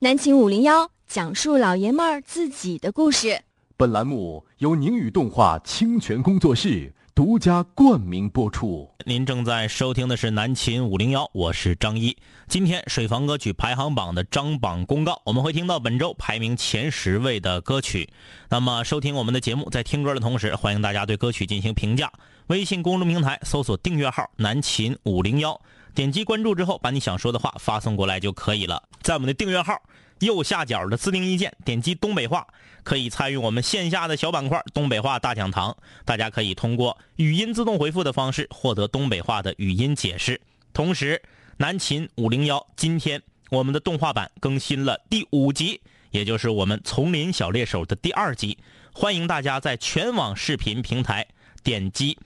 [0.00, 3.42] 南秦五零幺讲述老爷们儿自己的故事。
[3.76, 8.88] 本栏目由宁宇动画清泉工作室独家冠名播出。
[9.04, 12.16] 您正在收听的是南秦五零幺，我是张一。
[12.46, 18.08] 今天水房歌曲排行榜的张榜公告，我们会听到本周排名前十位的歌曲。
[18.50, 22.12] 那么收听我们的节目，在听歌的同时，欢迎大家对歌曲进行评价。
[22.46, 25.60] 微信公众平台搜索订阅号“南秦五零幺”。
[25.98, 28.80] 点击关注之后，把你想说的话发送过来就可以了。
[29.02, 29.82] 在我们的订阅号
[30.20, 32.46] 右下角的自定义键，点击东北话，
[32.84, 35.76] 可以参与我们线下的小板块“东北话大讲堂”。
[36.06, 40.40] 大家可以通过语音自动回复的方式获得东北话的语音解释。
[40.72, 41.20] 同时，
[41.56, 43.20] 南秦五零幺今天
[43.50, 45.80] 我们的动画版更新了第五集，
[46.12, 48.56] 也就是我们《丛林小猎手》的第二集。
[48.94, 51.26] 欢迎大家在全网视频平台
[51.64, 52.16] 点击。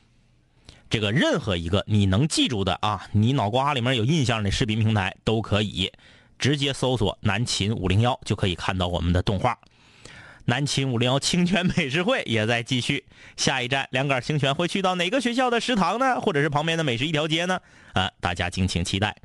[0.93, 5.91] 这个任何一个你能记住的啊，你脑瓜里面有印象的视频平台都可以
[6.39, 9.59] 直接搜索“南秦五零幺”就可以看到我们的动画。
[10.45, 13.07] 南秦五零幺清泉美食会也在继续，
[13.39, 16.21] 下一站两杆清泉会去到哪个学校的食堂呢？
[16.21, 17.59] 或者是旁边的美食一条街呢？
[17.95, 19.17] 啊，大家敬请期待。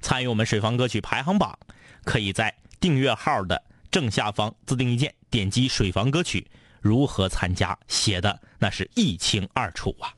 [0.00, 1.58] 参与我们水房歌曲排行榜，
[2.04, 6.46] 可以在订阅号的正下方自定义键点击“水房歌曲”，
[6.80, 10.14] 如何参加写的那是一清二楚啊。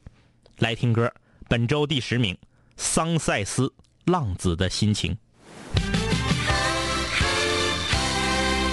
[0.58, 1.08] 来听歌，
[1.48, 2.36] 本周第十名，
[2.76, 3.66] 桑塞斯
[4.06, 5.12] 《浪子的心情》。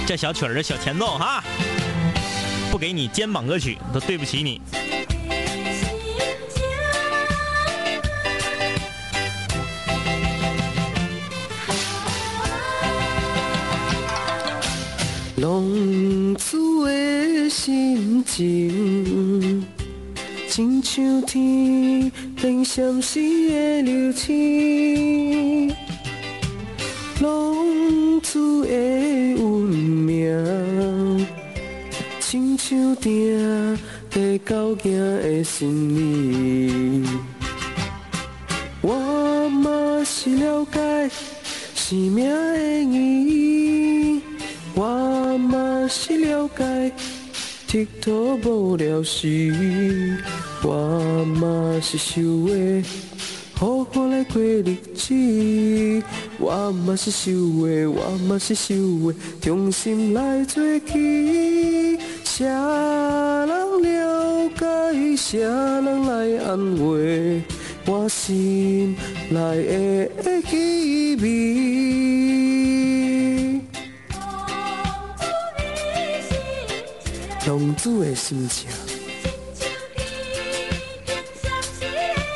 [0.04, 1.44] 这小曲儿的小前奏哈，
[2.72, 4.60] 不给你肩膀歌曲都对不起你。
[15.36, 18.95] 浪子的心情。
[20.56, 25.68] 亲秋天平闪时的流星，
[27.20, 31.26] 浪子的运命，
[32.20, 37.06] 亲像定在交行的心里。
[38.80, 41.10] 我嘛是了解
[41.74, 44.22] 生命的意义，
[44.74, 46.90] 我嘛是了解。
[47.76, 50.16] 佚佗无聊时，
[50.62, 52.82] 我嘛是想的
[53.52, 55.12] 好好来过日子。
[56.38, 61.98] 我嘛是想的，我嘛是想的，重新来做起。
[62.24, 63.46] 谁人
[63.82, 67.42] 了解，谁人来安慰
[67.86, 68.96] 我心
[69.28, 71.26] 内的气味。
[77.46, 78.68] 浪子的心情，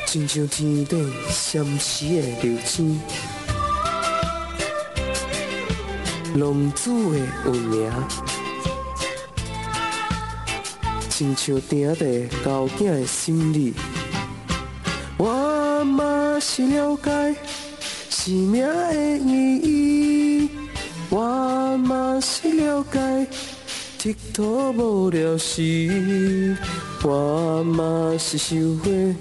[0.06, 3.00] 亲像天顶闪烁的流星。
[6.36, 7.92] 浪子的运命，
[11.08, 13.74] 亲像定在交警的心里。
[15.18, 17.34] 我嘛是了解
[18.08, 20.48] 生命的意义，
[21.08, 23.26] 我嘛是了解。
[24.02, 26.56] 佚佗无聊时，
[27.02, 29.14] 我嘛是想的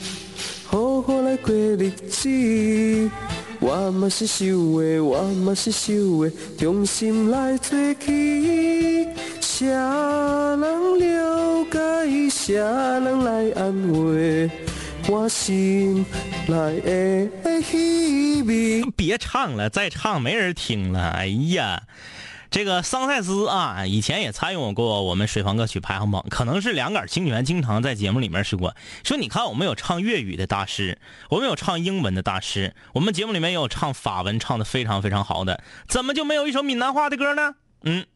[0.63, 3.11] 好好来过日子。
[3.59, 9.05] 我嘛是想的，我嘛是想的，重新来做起。
[9.41, 14.49] 谁人了解，谁人来安慰
[15.09, 16.05] 我心
[16.47, 18.81] 内的虚味。
[18.95, 21.09] 别唱了，再唱没人听了。
[21.09, 21.83] 哎呀！
[22.51, 28.73] 这个桑塞斯啊，以前也参与过我们水房歌曲排行榜，可能是两杆清泉经常在节目里面说
[29.03, 30.97] 说，你看我们有唱粤语的大师，
[31.29, 37.53] 我们有唱英文的大师，我们节目里面也有唱法文唱的非常非常好的，怎么就没有一首闽南话的歌呢？
[37.83, 38.07] 嗯，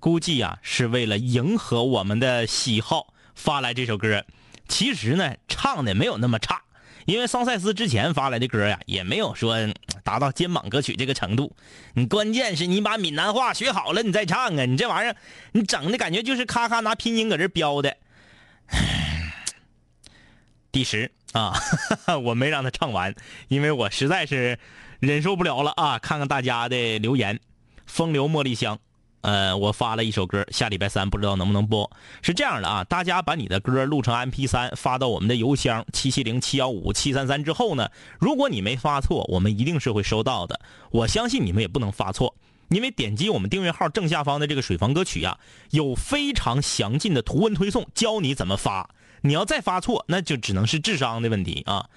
[0.00, 4.24] 估计呀是为了迎合我们的喜好发来这首歌，
[4.66, 6.62] 其实呢唱的没有那么差。
[7.06, 9.56] 因为桑塞斯之前发来的歌呀，也没有说
[10.02, 11.54] 达到肩膀歌曲这个程度。
[11.94, 14.64] 你关键是你把闽南话学好了，你再唱啊！
[14.64, 15.16] 你这玩意儿，
[15.52, 17.96] 你整的感觉就是咔咔拿拼音搁这标的。
[20.72, 21.52] 第十啊，
[22.24, 23.14] 我没让他唱完，
[23.48, 24.58] 因为我实在是
[25.00, 25.98] 忍受不了了啊！
[25.98, 27.38] 看看大家的留言，
[27.86, 28.78] 风流茉莉香。
[29.24, 31.90] 呃，我发了一首歌，下礼拜三不知道能不能播。
[32.20, 37.88] 是这样的啊，大家把你的歌录成 MP 三发到我们的邮箱七七零七幺五七三三之后呢，
[38.20, 40.60] 如果你没发错，我们一定是会收到的。
[40.90, 42.34] 我相信你们也不能发错，
[42.68, 45.38] 因为点击我们订阅号正下方的这个水房歌曲呀，
[45.70, 48.90] 有非常详尽的图文推送，教你怎么发。
[49.22, 51.88] 你要再发错，那就只能是智商的问题啊，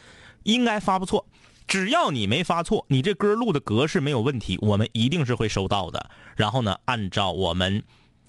[0.44, 1.26] 应该发不错。
[1.68, 6.10] 只要你没发错，你这歌录的格式没有问题，我们一定是会收到的。
[6.36, 7.84] 然后呢，按照我们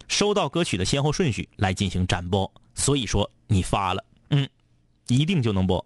[0.08, 2.52] 收到歌曲的先后顺序来进行展播。
[2.74, 4.48] 所以说你发了，嗯，
[5.06, 5.84] 一定就能播。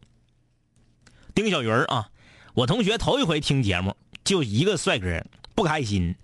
[1.35, 2.09] 丁小鱼啊，
[2.55, 5.25] 我同学头一回听节目，就一个帅哥，
[5.55, 6.15] 不开心。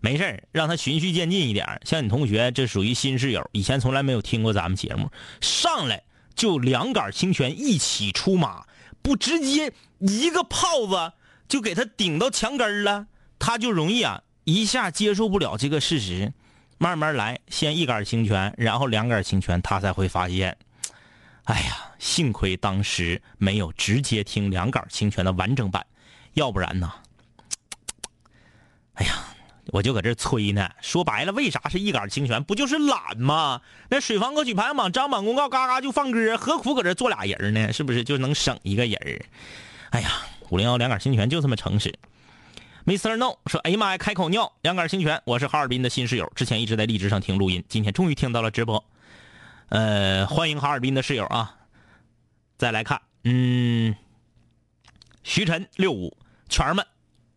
[0.00, 1.80] 没事，让他循序渐进一点。
[1.84, 5.10] 像你同学，这属于新室友，以前从来没有听过咱们节目，
[5.40, 8.64] 上来就两杆清泉一起出马，
[9.02, 11.12] 不直接一个炮子
[11.48, 13.06] 就给他顶到墙根了，
[13.38, 16.32] 他就容易啊一下接受不了这个事实。
[16.78, 20.56] 慢慢来，先一杆清泉，然后两杆清泉，他才会发现，
[21.44, 25.84] 哎呀，幸亏当时没有直接听两杆清泉的完整版，
[26.34, 26.92] 要不然呢，
[28.94, 29.24] 哎呀。
[29.70, 32.42] 我就搁这催呢，说白了，为啥是一杆清泉？
[32.44, 33.60] 不就是懒吗？
[33.90, 37.72] 那水房歌曲排行榜张榜公告，嘎嘎就放歌，何苦搁这做俩人呢？
[37.72, 39.24] 是不是就能省一个人？
[39.90, 40.10] 哎呀，
[40.48, 41.94] 五零幺两杆清泉就这么诚实。
[42.86, 43.16] Mr.
[43.16, 45.20] No 说：“哎呀妈呀，开口尿，两杆清泉。
[45.26, 48.82] 我是哈尔滨的新室友，之前一直在荔枝上听录音，今天终于听到了直播。
[49.68, 51.54] 呃，欢迎哈尔滨的室友啊！
[52.56, 53.94] 再来看，嗯，
[55.22, 56.16] 徐晨六五
[56.48, 56.86] 圈儿们。”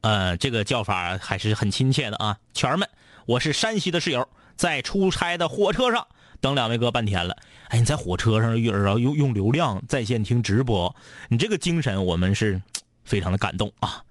[0.01, 2.89] 呃，这个叫法还是很亲切的啊，圈儿们，
[3.25, 6.07] 我是山西的室友，在出差的火车上
[6.39, 7.38] 等两位哥半天了。
[7.69, 10.95] 哎，你在火车上用用用流量在线听直播，
[11.30, 12.62] 你这个精神我们是
[13.03, 14.03] 非常的感动啊！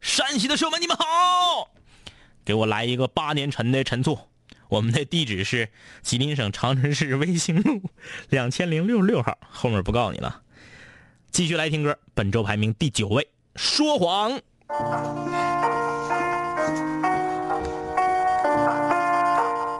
[0.00, 1.70] 山西的室友们，你们好，
[2.44, 4.18] 给我来一个八年陈的陈醋。
[4.68, 5.70] 我们的地址是
[6.02, 7.80] 吉林省长春市卫星路
[8.28, 10.42] 两千零六十六号，后面不告诉你了。
[11.30, 14.38] 继续来听歌，本周排名第九位，说谎。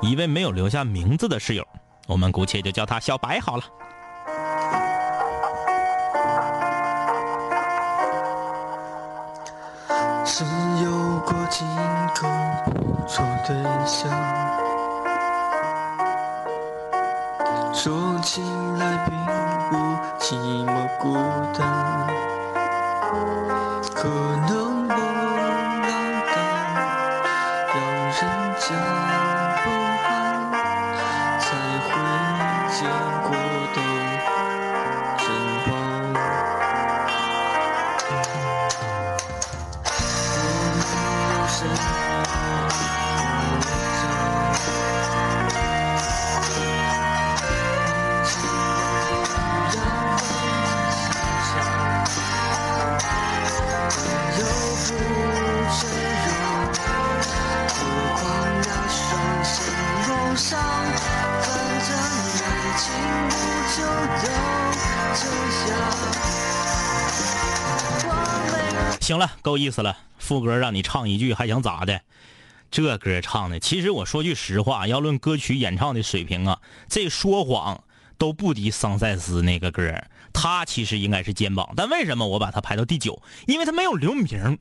[0.00, 1.66] 一位没有留下名字的室友，
[2.06, 3.62] 我们姑且就叫他小白好了。
[10.24, 10.44] 是
[10.82, 11.64] 有过几
[12.14, 12.28] 个
[12.66, 13.56] 不错对
[13.86, 14.10] 象，
[17.74, 18.40] 说起
[18.78, 19.14] 来并
[19.70, 19.76] 不
[20.18, 21.14] 寂寞孤
[21.58, 22.06] 单，
[23.94, 24.08] 可
[69.00, 69.96] 行了，够意思了。
[70.18, 72.00] 副歌让你唱一句，还想咋的？
[72.70, 76.58] 这歌唱的，其实我说句实话，要论歌曲演唱的水平啊，
[76.88, 77.82] 这说谎
[78.18, 79.94] 都不敌桑塞斯那个歌。
[80.34, 83.22] 他其实应该是肩膀，但为什么我把他排到第九？
[83.46, 84.58] 因为他没有留名。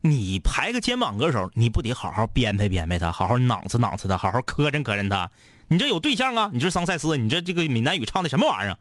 [0.00, 5.30] 你排个肩膀歌手，你不得好好编排编排他，好好囊子囊子他，好好磕碜磕碜他？
[5.68, 6.50] 你这有对象啊？
[6.54, 8.78] 你这桑塞斯，你这这个闽南语唱的什么玩意儿？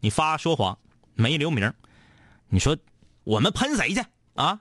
[0.00, 0.78] 你发说谎
[1.16, 1.72] 没留名？
[2.48, 2.76] 你说
[3.24, 4.04] 我们喷谁去？
[4.34, 4.60] 啊，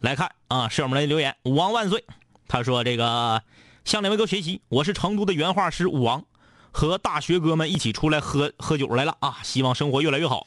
[0.00, 2.04] 来看啊，室友们的留言，武王万岁。
[2.48, 3.42] 他说：“这个
[3.84, 6.24] 向两位哥学习，我是成都的原画师武王，
[6.72, 9.38] 和大学哥们一起出来喝喝酒来了啊！
[9.42, 10.46] 希望生活越来越好。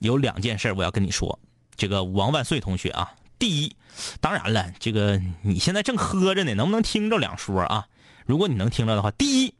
[0.00, 1.38] 有两件事我要跟你说，
[1.76, 3.76] 这个武王万岁同学啊，第一，
[4.20, 7.86] 当然了，这个你现在正喝着呢，能不能听着两说啊？
[8.26, 9.54] 如果你能听着的话，第一，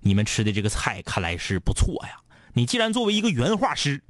[0.00, 2.20] 你们吃的这个菜看来是不错呀。
[2.56, 4.02] 你既然作为一个原画师。”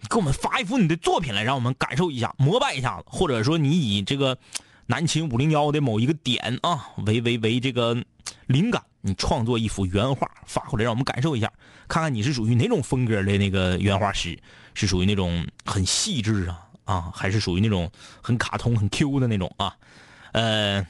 [0.00, 4.36] 你给我们发一幅你的作品来，让我们感受一下、膜拜一下子，或者说你以这个
[4.84, 7.96] 南秦五零幺的某一个点啊为为为这个
[8.46, 11.50] 灵感，你创作一幅原画发过来，让我们感受一下，
[11.88, 14.38] 看看你是属于哪种风格的那个原画师，
[14.74, 17.90] 是属于那种很细致啊啊，还是属于那种
[18.20, 19.74] 很卡通、很 Q 的那种啊？
[20.32, 20.86] 呃，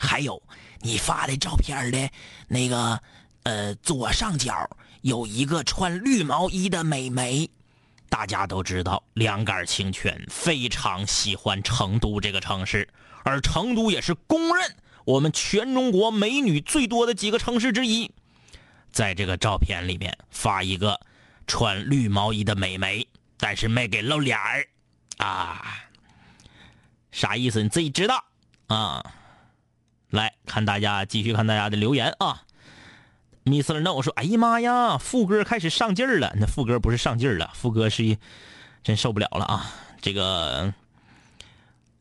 [0.00, 0.42] 还有
[0.80, 2.10] 你发的照片的
[2.48, 3.00] 那个
[3.44, 4.68] 呃左上角
[5.02, 7.48] 有一个穿绿毛衣的美眉。
[8.08, 12.88] 大家都知道，两杆清泉非常喜欢成都这个城市，
[13.22, 18.10] 而成都也是公认我们全中国美女最多的几个城市之一。
[18.90, 21.00] 在这个照片里面发一个
[21.46, 23.06] 穿绿毛衣的美眉，
[23.38, 24.66] 但是没给露脸儿
[25.18, 25.64] 啊，
[27.12, 27.62] 啥意思？
[27.62, 28.24] 你自己知道
[28.66, 29.04] 啊。
[30.10, 32.42] 来看大家，继续看大家的留言啊。
[33.44, 33.80] Mr.
[33.80, 36.32] No 说：“哎呀妈呀，副歌开始上劲儿了。
[36.38, 38.18] 那副歌不是上劲儿了，副歌是
[38.82, 39.72] 真受不了了啊！
[40.00, 40.72] 这个，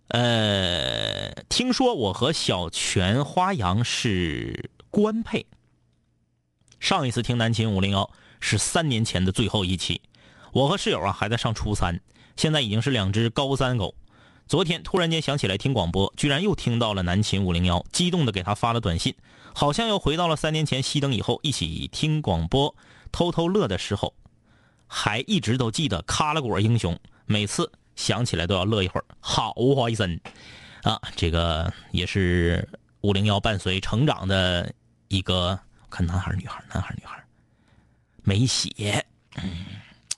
[0.10, 5.46] 呃，听说我和小泉花阳是官配。
[6.80, 10.02] 上一次听南秦五零幺是三年前的最后一期，
[10.52, 12.00] 我和室友啊还在上初三，
[12.36, 13.96] 现在已经是两只高三狗。
[14.48, 19.14] 昨天突然间想起来听广播，居然又听到了南秦五零幺，激动的给他发了短信，
[19.54, 22.76] 好像又回到了三年前熄灯以后一起听广播、
[23.12, 24.14] 偷偷乐的时候，
[24.88, 30.20] 还一直都记得卡拉果英雄，每次想起来都要乐一会儿，好怀森
[30.84, 31.00] 啊！
[31.16, 32.68] 这个也是
[33.02, 34.74] 五零幺伴随成长的
[35.10, 37.22] 一个，看男孩女孩，男孩女孩，
[38.24, 39.66] 没写，嗯，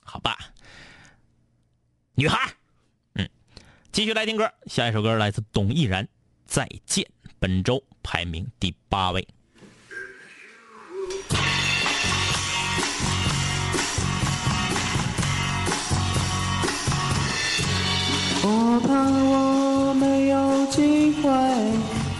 [0.02, 0.38] 好吧，
[2.14, 2.38] 女孩。
[3.14, 3.28] 嗯
[3.90, 6.02] 继续来听歌，下一首歌来自董毅然，
[6.46, 7.04] 《再见》，
[7.38, 9.26] 本周排名第八位。
[18.44, 21.30] 我怕我没有机会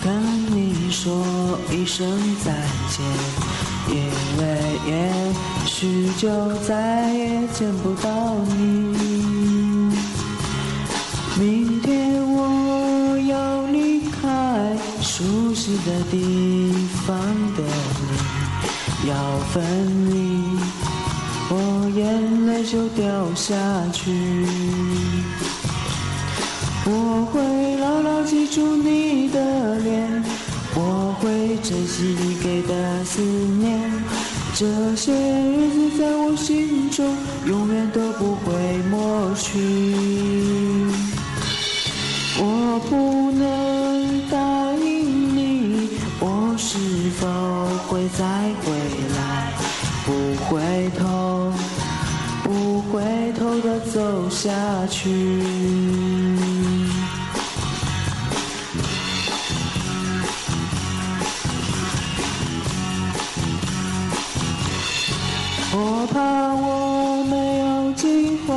[0.05, 0.23] 跟
[0.55, 2.53] 你说一声再
[2.89, 3.05] 见，
[3.89, 3.95] 因
[4.39, 4.43] 为
[4.87, 4.91] 也
[5.67, 8.63] 许就再也见不到你。
[11.37, 12.32] 明天我
[15.23, 16.73] 熟悉的地
[17.07, 17.17] 方
[17.55, 19.15] 的你，要
[19.53, 19.63] 分
[20.11, 20.59] 离，
[21.49, 23.55] 我眼泪就掉下
[23.93, 24.11] 去。
[26.85, 30.25] 我会牢牢记住你的脸，
[30.75, 33.93] 我会珍惜你给的思念，
[34.57, 37.07] 这些日子在我心中
[37.47, 38.01] 永远都
[55.03, 55.11] 去。
[65.75, 66.21] 我怕
[66.55, 68.53] 我没有机会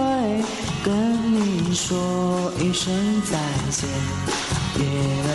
[0.83, 0.91] 跟
[1.33, 3.39] 你说一声再
[3.71, 3.89] 见，
[4.77, 4.81] 因
[5.25, 5.29] 为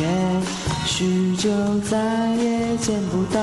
[0.00, 0.04] 也
[0.86, 1.94] 许就再
[2.36, 3.38] 也见不到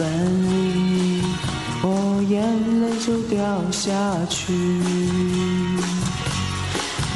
[0.00, 0.08] 分
[0.48, 1.20] 离，
[1.82, 2.40] 我眼
[2.80, 3.90] 泪就掉下
[4.30, 4.54] 去。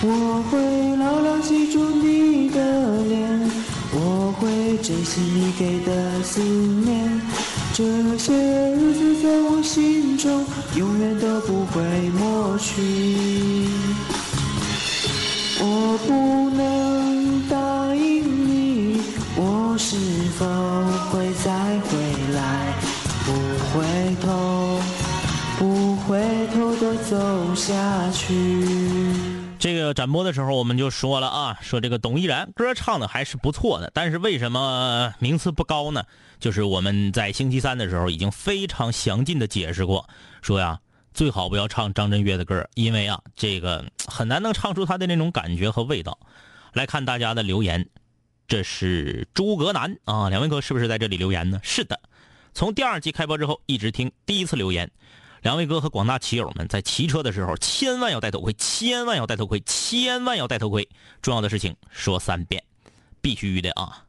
[0.02, 3.50] 我会牢牢记住你的脸，
[3.94, 7.22] 我会珍惜你给的思念，
[7.72, 8.34] 这些
[8.72, 10.44] 日子在我心中
[10.76, 13.53] 永远都不会抹去。
[30.04, 36.04] 这个展播的时候，我们就说了啊，说这个董依然歌唱的还是不错的，但是为什么名次不高呢？
[36.38, 40.06] 就是我们在星期三的时候已经非常详尽的解释过，
[40.42, 40.78] 说呀，
[41.14, 46.18] 最好不要唱张震岳的歌，因为啊，这个很难能唱出他的那种感觉和味道。
[46.74, 47.88] 来看大家的留言，
[48.46, 51.58] 这是诸葛南啊，两位哥是不是在这里留言呢？
[51.62, 51.98] 是的，
[52.52, 54.90] 从第二季开播之后一直听，第一次留言。
[55.44, 60.88] 两位哥和广大骑友们在骑车的时候，千万要戴头盔，千万要戴头盔，千万要戴头盔。
[61.20, 62.64] 重要的事情说三遍，
[63.20, 64.06] 必须的啊！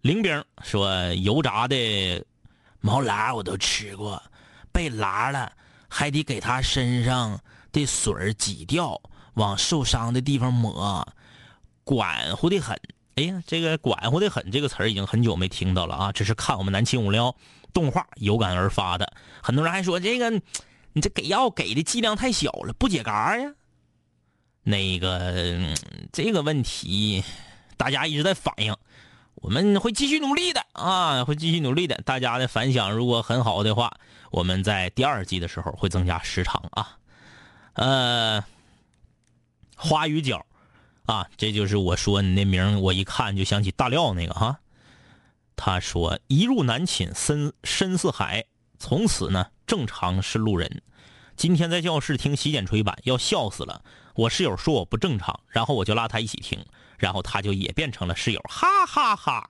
[0.00, 2.26] 林兵说油炸的
[2.80, 4.20] 毛拉我都吃过，
[4.72, 5.52] 被拉了
[5.88, 7.38] 还得给他身上
[7.70, 9.00] 的水挤掉，
[9.34, 11.06] 往受伤的地方抹，
[11.84, 12.76] 管乎的很。
[13.14, 16.10] 哎呀，这个管乎的很这个词儿已经很久没听到了啊！
[16.10, 17.32] 这是看我们南青五幺。
[17.76, 20.30] 动画有感而发的，很多人还说这个，
[20.94, 23.52] 你这给药给的剂量太小了，不解嘎呀。
[24.62, 25.74] 那个
[26.10, 27.22] 这个问题，
[27.76, 28.74] 大家一直在反映，
[29.34, 32.00] 我们会继续努力的啊，会继续努力的。
[32.06, 33.92] 大家的反响如果很好的话，
[34.30, 36.96] 我们在第二季的时候会增加时长啊。
[37.74, 38.42] 呃，
[39.76, 40.46] 花语角
[41.04, 44.58] 啊，这就是我说你那名，我一看就想起大料那个哈。
[45.56, 48.44] 他说：“一入南寝，深深似海，
[48.78, 50.82] 从此呢，正常是路人。
[51.34, 53.82] 今天在教室听洗剪吹版，要笑死了。
[54.14, 56.64] 我室友说我不正常，然后我就拉他一起听，
[56.98, 59.48] 然后他就也变成了室友，哈哈哈。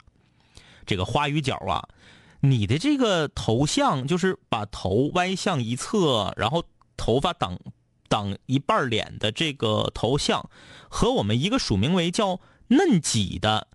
[0.87, 1.89] 这个花语角啊，
[2.41, 6.65] 你的这个头像就是把头歪向一侧，然后
[6.97, 7.59] 头发挡
[8.09, 10.49] 挡一半脸的这个头像，
[10.89, 13.67] 和我们一个署名为叫嫩几的。”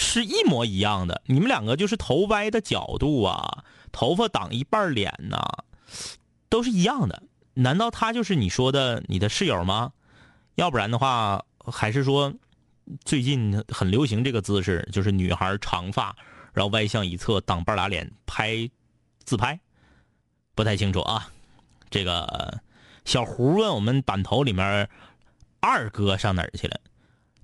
[0.00, 1.22] 是一模一样的。
[1.26, 5.42] 你们两个就是头歪的角度啊，头发挡一半脸呐，
[6.48, 7.24] 都是一样的。
[7.54, 9.92] 难道他就是你说的你的室友吗？
[10.54, 12.32] 要不然的话，还是说
[13.04, 16.14] 最近很流行这个姿势，就是女孩长发，
[16.52, 18.70] 然后歪向一侧挡半拉脸拍
[19.24, 19.58] 自拍，
[20.54, 21.28] 不太清楚啊。
[21.90, 22.60] 这个
[23.04, 24.88] 小胡问我们版头里面
[25.58, 26.78] 二哥上哪儿去了？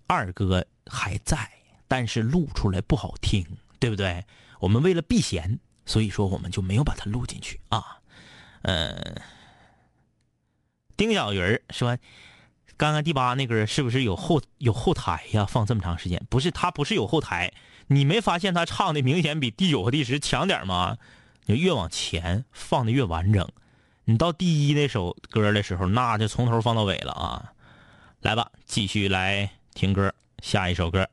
[0.07, 1.51] 二哥还在，
[1.89, 3.47] 但是录出来不好听，
[3.79, 4.25] 对不对？
[4.61, 7.99] 我们为了避嫌，所以说我们就没有把它录进去啊。
[8.63, 9.17] 嗯。
[10.97, 11.99] 丁小鱼说
[12.79, 15.45] ：“刚刚第八那歌是不是有后有后台呀？
[15.45, 17.53] 放这么长时间，不是他不是有后台，
[17.89, 20.97] 你没发现他唱的明显比第九和第十强点吗？
[21.47, 23.47] 你越往前放的越完整，
[24.05, 27.53] 你到第一那首歌的时候，那就从头放到尾了啊！
[28.21, 31.07] 来吧，继续来听歌，下一首歌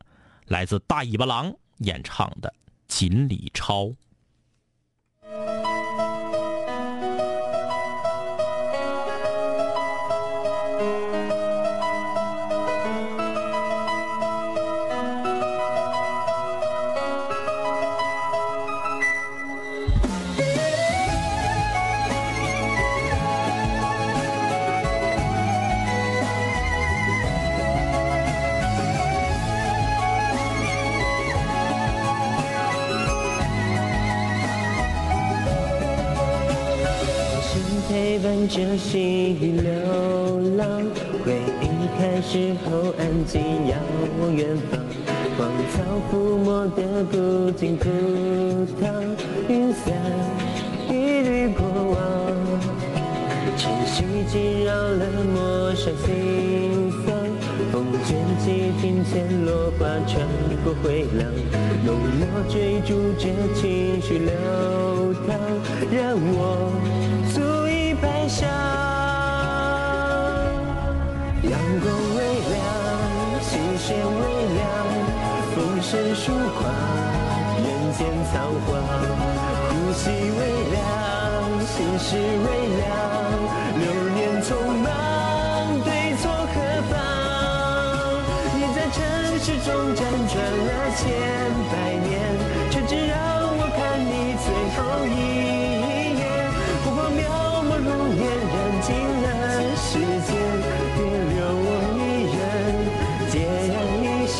[0.51, 2.49] 来自大尾巴狼演唱的
[2.89, 3.85] 《锦鲤抄》。”
[38.21, 39.71] 伴着细雨流
[40.55, 40.67] 浪，
[41.25, 41.65] 回忆
[41.97, 43.75] 开始后安静，遥
[44.21, 44.79] 望远方。
[45.39, 47.89] 荒草覆没的不尽枯
[48.79, 48.93] 塘，
[49.49, 49.91] 云散
[50.87, 51.97] 一缕过往。
[53.57, 57.15] 晨曦惊扰了陌上心房，
[57.71, 60.27] 风卷起庭前落花，穿
[60.63, 61.27] 过回廊，
[61.83, 64.31] 浓墨追逐着情绪流
[65.25, 65.39] 淌，
[65.91, 67.00] 让我。
[68.31, 68.47] 白香，
[71.43, 72.63] 阳光微亮，
[73.41, 74.23] 心弦微
[74.55, 74.63] 凉，
[75.53, 76.63] 风声疏狂，
[77.57, 78.33] 人间仓
[78.65, 78.69] 皇，
[79.67, 80.39] 呼吸微
[80.71, 80.79] 凉，
[81.65, 82.87] 心事微凉，
[83.79, 83.83] 流
[84.15, 84.49] 年匆
[84.81, 84.87] 忙，
[85.83, 85.89] 对
[86.21, 86.55] 错何
[86.89, 86.93] 妨？
[88.55, 88.97] 你在尘
[89.41, 89.99] 世中辗
[90.31, 91.03] 转了千
[91.69, 91.73] 百
[92.07, 92.09] 年，
[92.69, 93.13] 却只让
[93.57, 95.09] 我看你最后一
[98.81, 99.25] 尽了
[99.75, 100.29] 世间，
[100.95, 101.67] 别留我
[101.97, 101.99] 一
[102.33, 102.41] 人，
[103.29, 103.33] 孑
[103.69, 104.37] 然一身，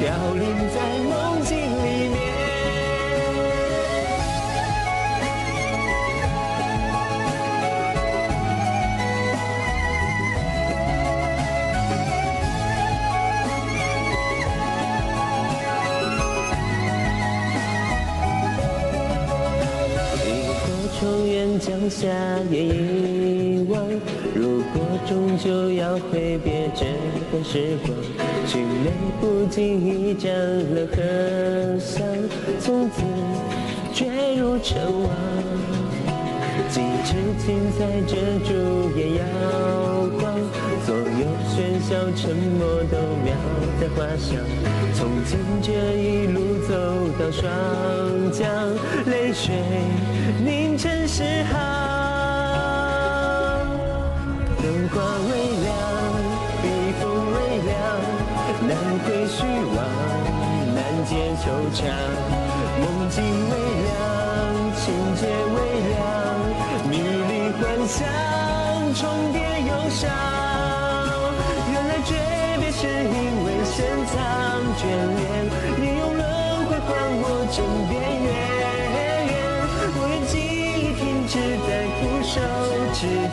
[0.00, 0.04] 凋
[0.34, 0.42] 零
[0.74, 0.76] 在
[1.08, 1.10] 梦
[1.44, 2.14] 境里面。
[21.58, 22.06] 江夏
[22.50, 23.15] 夜遗，
[25.06, 26.84] 终究要挥别这
[27.30, 27.96] 段时光，
[28.44, 28.90] 寻泪
[29.20, 32.04] 不经意沾了荷香，
[32.60, 33.02] 从此
[33.94, 35.10] 坠入尘网。
[36.68, 39.24] 几尺青菜遮住眼摇
[40.18, 40.34] 晃，
[40.84, 43.32] 所有喧嚣沉默都描
[43.80, 44.36] 在画上。
[44.92, 46.74] 从今这一路走
[47.16, 48.50] 到双江，
[49.06, 49.54] 泪水
[50.44, 51.95] 凝成诗行。
[54.96, 55.30] 花微
[55.60, 55.68] 凉，
[56.62, 56.64] 笔
[56.98, 57.04] 锋
[57.34, 57.36] 微
[57.68, 57.76] 凉，
[58.66, 58.72] 难
[59.04, 59.44] 回虚
[59.76, 59.78] 妄，
[60.74, 61.12] 难解
[61.44, 61.44] 惆
[61.76, 61.84] 怅。
[62.80, 63.52] 梦境微
[63.84, 63.92] 凉，
[64.74, 64.82] 情
[65.16, 65.20] 节
[65.52, 65.56] 微
[65.92, 66.00] 凉，
[66.88, 67.30] 迷离
[67.60, 68.08] 幻想，
[68.94, 70.08] 重叠忧伤。
[71.70, 72.08] 原来诀
[72.58, 74.16] 别是因为深藏
[74.78, 74.80] 眷
[75.18, 75.20] 恋，
[75.78, 76.15] 你用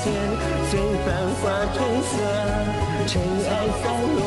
[0.04, 0.12] 间，
[0.70, 2.12] 随繁华褪色，
[3.08, 3.84] 尘埃散
[4.18, 4.22] 落，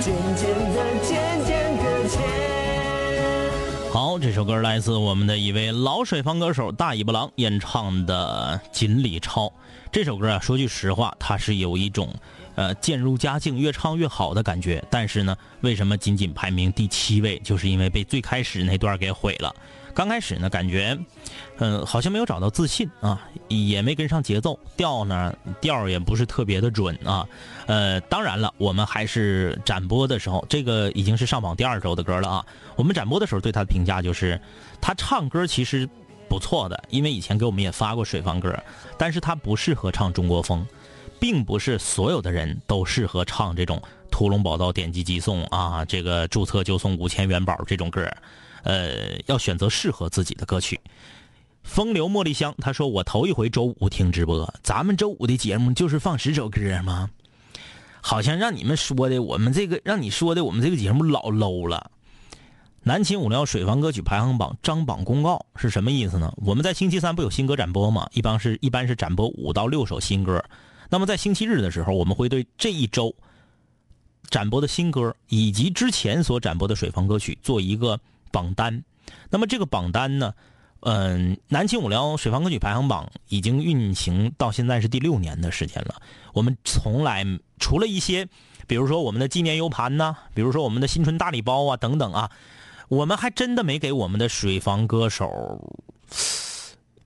[0.00, 0.42] 渐渐
[0.74, 1.14] 的渐
[1.46, 2.18] 渐搁浅。
[3.92, 9.46] 好，这首歌来自我们的一位老水房歌手大尾巴狼演唱的《锦鲤抄》。
[9.92, 12.12] 这首歌啊，说句实话，它是有一种。
[12.56, 14.82] 呃，渐入佳境，越唱越好的感觉。
[14.90, 17.38] 但是呢，为什么仅仅排名第七位？
[17.38, 19.54] 就是因为被最开始那段给毁了。
[20.00, 20.98] 刚开始呢，感觉，
[21.58, 27.28] 嗯，好像没有找到自信啊，也没跟上节奏，调呢调也不是特别的准啊。
[27.66, 32.46] 呃，当然了，我们还是展播的时候，这个已经是上榜第二周的歌了啊。
[32.76, 34.40] 我们展播的时候对他的评价就是，
[34.80, 35.86] 他唱歌其实
[36.30, 38.58] 不错的，因为以前给我们也发过水房歌，
[38.96, 40.66] 但是他不适合唱中国风，
[41.18, 43.78] 并不是所有的人都适合唱这种
[44.10, 48.10] “屠龙宝刀点击即送”啊，这个注册就送五千元宝这种歌，
[48.62, 50.80] 呃，要选择适合自己的歌曲。
[51.62, 57.10] 风流茉莉香，他说我头一回周五听直播，咱们周五的节目就是放十首歌吗？
[58.00, 61.90] 好像让你们说的，我们这个让你说的，我们这个节目老 low 了。
[62.82, 66.32] 南秦五聊水房歌曲排行榜张榜公告是什么意思呢？
[66.38, 68.08] 我们在星期三不有新歌展播吗？
[68.14, 70.42] 一般是一般是展播五到六首新歌。
[70.88, 73.14] 那么在星期日的时候，我们会对这一周
[74.30, 78.84] 展播的新歌以及之前所展播的水房歌曲做一个榜单。
[79.30, 80.34] 那么这个榜单呢，
[80.80, 86.00] 嗯，南秦五聊水房歌曲排行榜已经运行到现在是第六年的时间了。
[86.32, 87.24] 我们从来
[87.58, 88.28] 除了一些，
[88.66, 92.30] 比如说我们的纪念 U 盘呐，比如说我们的新春大礼包啊等等啊。
[92.88, 95.70] 我们还真的没给我们的水房歌手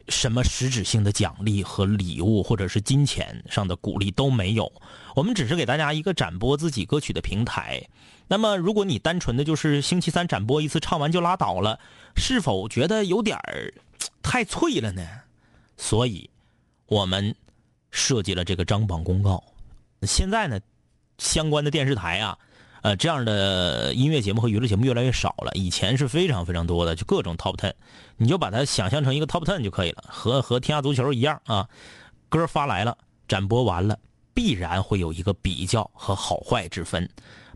[0.08, 4.72] 什么实质性的奖励和礼物，或者是金钱上的鼓励都没有。
[5.14, 7.86] 我们只是给大家一个展播自己歌曲的平台。
[8.26, 11.78] 那么，如果你单纯的就是星期三展播一次，唱完就拉倒了，
[12.16, 13.72] 是否觉得有点儿
[14.22, 15.06] 太脆了呢？
[15.76, 16.30] 所以，
[16.86, 17.34] 我们
[17.90, 19.42] 设计了这个张榜公告。
[20.02, 20.58] 现在呢，
[21.18, 22.38] 相关的电视台啊。
[22.82, 25.50] 呃，这样的音乐节目和娱乐节目越来越少了。
[25.54, 27.72] 以前是非常非常多的，就各种 top ten，
[28.18, 31.66] 你就把它想象成一个 top ten 就可以了，和和天下足球一样啊。
[32.28, 33.98] 歌发来了，展播完了，
[34.34, 37.08] 必然会有一个比较和好坏之分，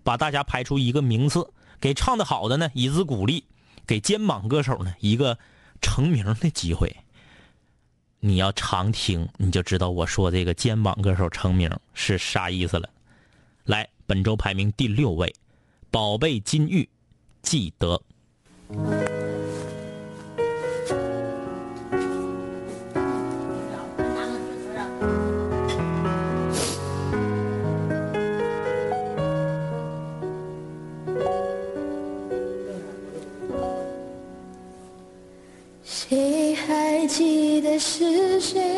[0.03, 3.45] 把大家排出一个名次，给唱的好的呢以资鼓励，
[3.87, 5.39] 给肩膀歌手呢一个
[5.81, 6.97] 成名的机会。
[8.21, 12.89] 你要常听，你就知道我说这个肩膀歌手成名是啥意思了。
[13.65, 13.89] 来。
[14.09, 15.35] 本周排名第六位，
[15.91, 16.89] 宝贝金玉，
[17.43, 18.01] 记得。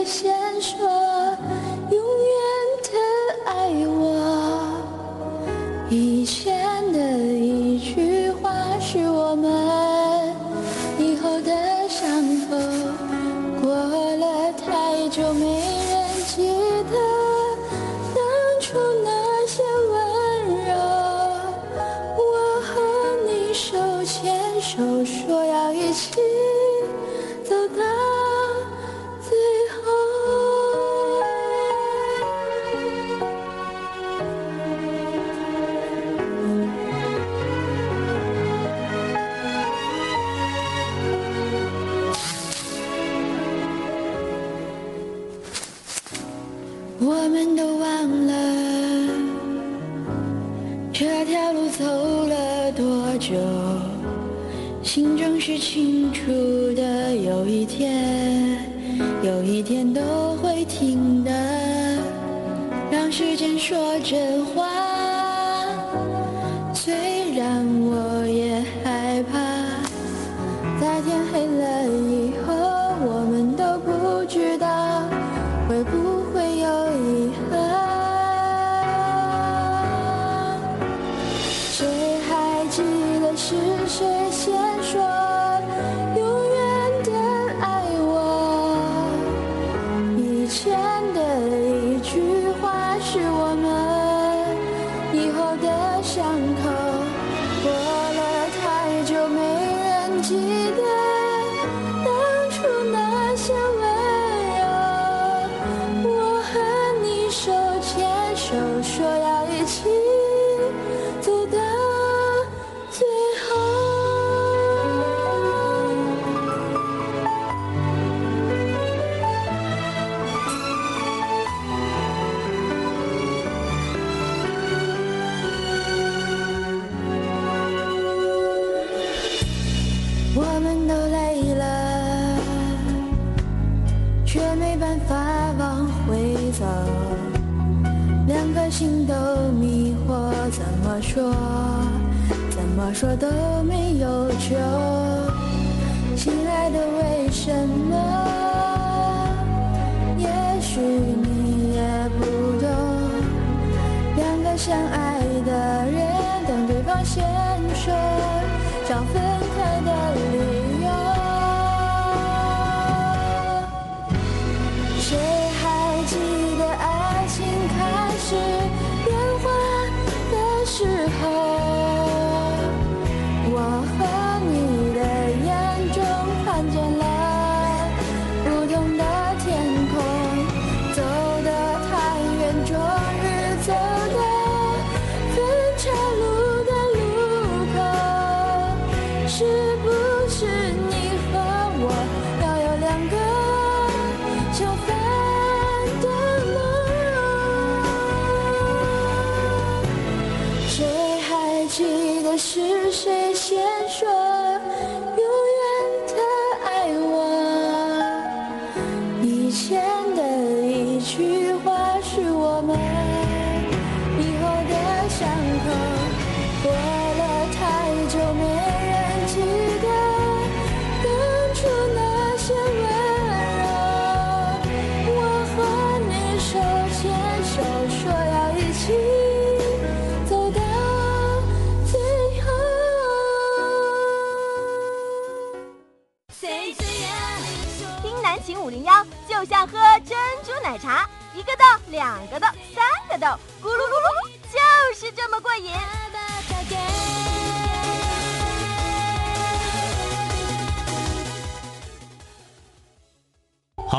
[0.04, 1.09] 先说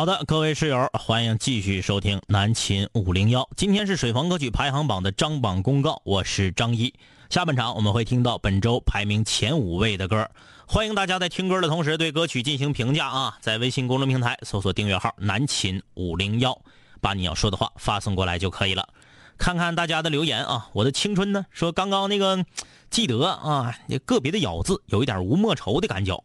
[0.02, 3.48] 好的，各位室友，欢迎继续收听南秦五零幺。
[3.56, 6.92] 今天是水房歌曲排行榜的张榜公告，我是张一。
[7.30, 10.28] 下半场我们会听到本周排名前五位的歌，
[10.66, 13.38] 欢迎大家在听歌的同时对歌曲进行评价啊！
[13.42, 16.60] 在微信公众平台搜索订阅号“南秦五零幺”，
[17.00, 18.90] 把你要说的话发送过来就可以了。
[19.38, 20.68] 看看大家的留言啊！
[20.74, 21.46] 我的青春呢？
[21.52, 22.44] 说刚刚那个
[22.90, 26.24] 记得啊，个别的咬字有一点吴莫愁的感觉。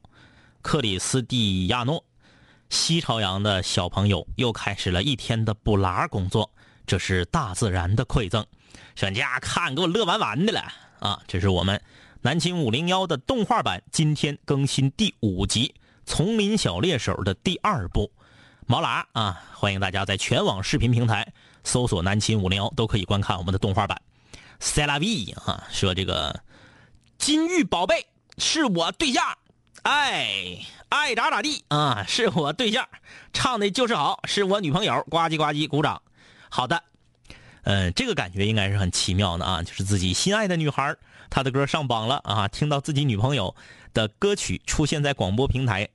[0.62, 2.02] 克里斯蒂亚诺。
[2.68, 6.50] 西朝阳的小朋友又开始了一天的补拉工作，
[6.86, 8.44] 这是大自然的馈赠。
[8.94, 10.60] 全家看，给我乐完完的了
[10.98, 11.22] 啊！
[11.28, 11.80] 这是我们
[12.22, 15.74] 南秦五零幺的动画版，今天更新第五集
[16.06, 18.10] 《丛林小猎手》的第二部。
[18.66, 24.00] 毛拉啊，欢迎大家在全网视频平台搜索“南秦五零幺”，都可以观看我们的动画版。
[24.58, 26.40] 塞拉 V 啊，说这个
[27.16, 28.06] 金玉宝贝
[28.38, 29.22] 是我对象。
[29.86, 32.04] 哎，爱咋咋地啊！
[32.08, 32.88] 是我对象，
[33.32, 35.06] 唱的就是好，是我女朋友。
[35.08, 36.02] 呱唧呱唧，鼓掌。
[36.48, 36.82] 好的，
[37.62, 40.96] 嗯，这个感觉应该是很奇妙的啊，就是自己心爱的女孩，
[41.30, 43.54] 她的歌上榜了啊，听到自己女朋友
[43.94, 45.88] 的歌曲出现在广播平台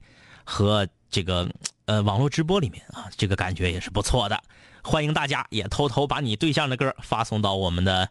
[0.46, 1.50] 和这个
[1.84, 4.42] 呃网络直播里面啊，这个感觉也是不错的。
[4.82, 8.08] 欢迎大家也偷偷把你对象的歌发送到我们的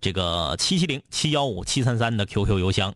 [0.00, 2.92] 这个七七零七幺五七三三的 QQ 邮箱。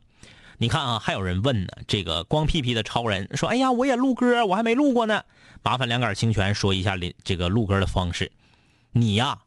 [0.61, 5.23] 你看啊，还有人问呢，这个光屁屁的超人说：“哎呀，我也录歌，我还没录过呢。”
[5.63, 8.33] 麻烦两杆清泉说一下这个录歌的方式。
[8.91, 9.39] 你呀，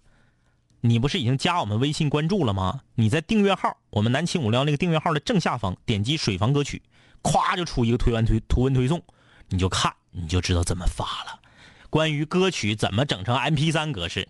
[0.79, 2.81] 你不是已经加我们微信关注了吗？
[2.95, 6.81] 你在订阅号，我们南青五聊那个订阅号的正下方点击水房歌曲，
[7.21, 9.03] 咵就出一个推完推图文推送，
[9.49, 11.39] 你就看，你就知道怎么发了。
[11.89, 14.29] 关于歌曲怎么整成 MP3 格式，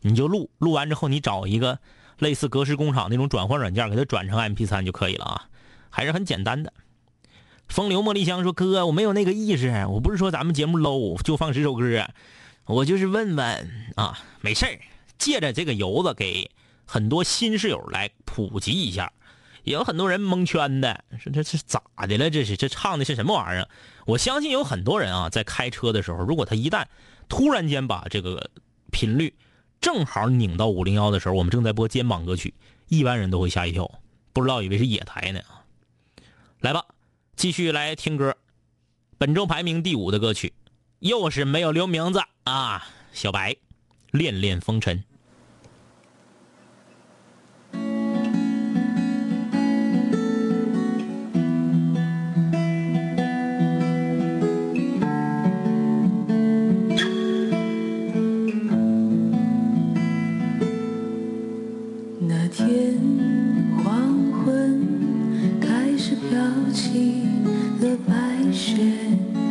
[0.00, 1.78] 你就录，录完之后你找一个
[2.18, 5.48] 类似格式工厂那种转换软件，给它转成 MP3 就可以了啊。
[5.92, 6.72] 还是很简单的。
[7.68, 12.08] 风流茉莉香说：“哥，我没有那个意识，我不是说咱们节目 low 就放十首歌，
[12.66, 14.80] 我就是问问啊，没事儿，
[15.16, 16.50] 借着这个由子给
[16.84, 19.12] 很多新室友来普及一下。
[19.64, 22.28] 也有很多人蒙圈的，说这是咋的了？
[22.28, 23.68] 这是这唱的是什么玩意儿？
[24.06, 26.84] 我相信有很多人啊，在开车的时候，如果他一旦
[27.28, 28.50] 突然间把这个
[28.90, 29.34] 频率
[29.80, 32.52] 正好拧到五零幺的时候，我们正在播肩膀歌曲，
[32.88, 33.88] 一般人都会吓一跳，
[34.32, 35.61] 不知道以为是野台呢啊。”
[36.62, 36.86] 来吧，
[37.34, 38.36] 继续来听歌。
[39.18, 40.52] 本周排名第五的歌曲，
[41.00, 42.86] 又是没有留名字啊！
[43.12, 43.56] 小白，
[44.12, 45.02] 恋恋风尘。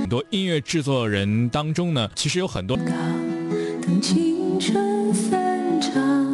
[0.01, 6.30] 很多音乐制作人当中呢，其实有很多等青春散场，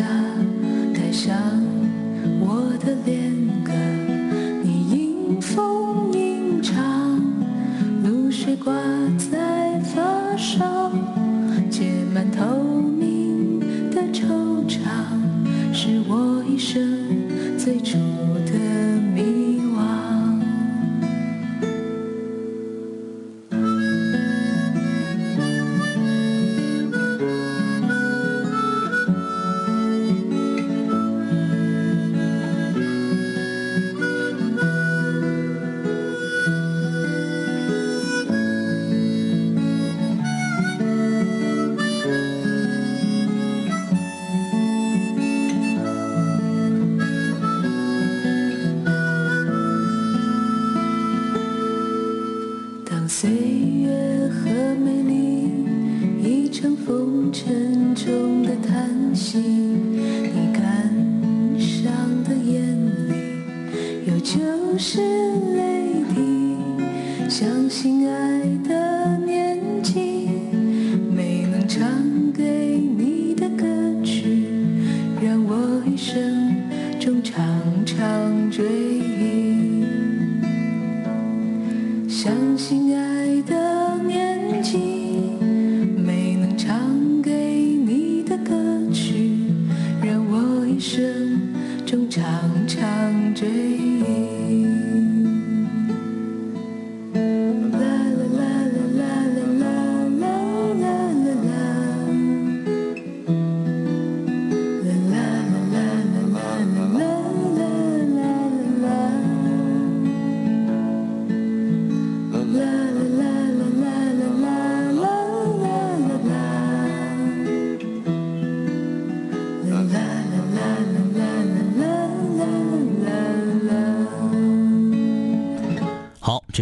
[0.00, 0.06] 下，
[0.94, 1.36] 带上
[2.40, 3.30] 我的恋
[3.62, 3.72] 歌，
[4.62, 7.20] 你迎风吟唱，
[8.02, 8.72] 露水挂
[9.30, 10.90] 在发梢，
[11.70, 12.59] 结满头。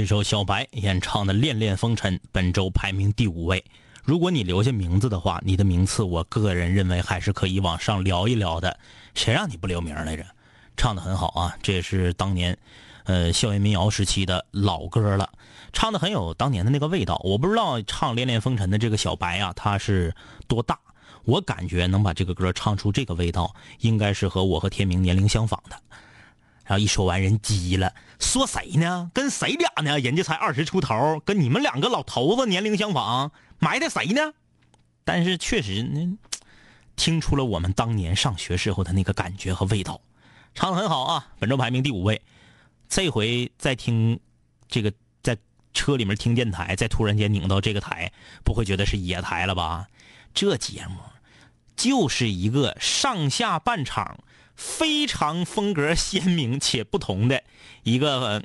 [0.08, 3.62] 首小白演唱的《恋恋风尘》本周排名第五位。
[4.02, 8.74] 如果你留下名字的话，你的名次我个人认为还是可以往上聊一聊的。
[9.14, 10.24] 谁让你不留名来着？
[10.78, 12.56] 唱的很好啊，这也是当年，
[13.04, 15.28] 呃，校园民谣时期的老歌了，
[15.74, 17.20] 唱的很有当年的那个味道。
[17.22, 20.14] 我不知道唱《恋恋风尘》的这个小白啊，他是
[20.46, 20.78] 多大？
[21.26, 25.76] 我感觉能把这个歌唱出这个味道，应该是和我和天明年龄相仿的。
[26.64, 29.10] 然后一说完，人急了，说谁呢？
[29.14, 29.98] 跟谁俩呢？
[29.98, 34.32] 人家才二十出头，跟你们两个老头子年龄相仿，埋汰谁呢？
[35.04, 36.18] 但是确实呢，
[36.96, 40.00] 听出了我们当年上学时候的那个感觉和味道，
[40.54, 41.28] 唱的很好啊！
[41.38, 42.20] 本周排名第五位。
[42.88, 44.18] 这回再听
[44.68, 45.36] 这个，在
[45.72, 49.86] 车里面听电台，再突然间拧到这个台，不会觉得是野台了吧？
[50.34, 50.96] 这节目
[51.76, 54.18] 就是一个上下半场
[54.58, 57.40] 非常风格鲜明且不同的
[57.84, 58.42] 一个、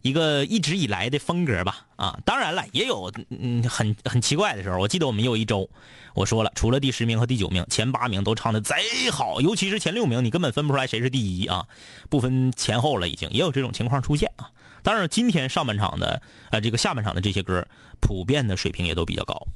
[0.00, 1.86] 一个一直以来的风格吧。
[1.96, 4.78] 啊，当然了，也有嗯很很奇怪的时候。
[4.78, 5.68] 我记得我们有一周，
[6.14, 11.66] 我说了，除了第十名和第九名，前八名都唱的贼好，尤其是前六名，你根本分不出来谁是第一啊，
[12.08, 14.50] 不分前后了，已经也有这种情况出现啊。
[14.84, 17.66] 当然，今天上半场的呃这个下半场的这些歌，
[18.00, 19.48] 普遍的水平也都比较高。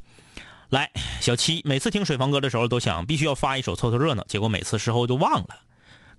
[0.70, 5.60] 来，小七每次听水房歌的时候都想必须要发一首凑凑热闹，结果每次事后就忘了，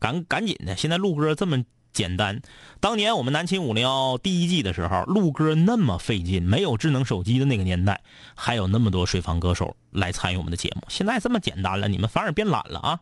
[0.05, 0.75] 赶赶紧的。
[0.75, 2.39] 现在录歌这么简单，
[2.79, 7.99] 当年我们南秦五零幺第一季的时候录歌那么费劲，没有智能手机的那个年代，
[8.35, 10.83] 还有那么多水房歌手来参与我们的节目。
[10.89, 12.99] 现在这么简单了，你们反而变懒了啊！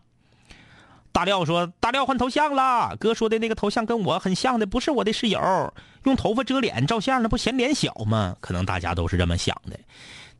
[1.11, 5.73] 大廖说：“大廖换头像了，哥说的那个头像跟我很像的，不是我的室友，
[6.05, 8.37] 用头发遮脸照相，那不嫌脸小吗？
[8.39, 9.77] 可能大家都是这么想的。